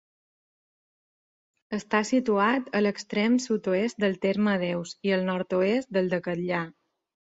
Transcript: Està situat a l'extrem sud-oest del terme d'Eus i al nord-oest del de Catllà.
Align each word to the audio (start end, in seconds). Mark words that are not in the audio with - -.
Està 1.79 1.99
situat 2.11 2.73
a 2.79 2.81
l'extrem 2.85 3.35
sud-oest 3.45 4.01
del 4.05 4.17
terme 4.27 4.57
d'Eus 4.65 4.95
i 5.11 5.15
al 5.19 5.27
nord-oest 5.29 5.97
del 5.99 6.11
de 6.15 6.23
Catllà. 6.31 6.65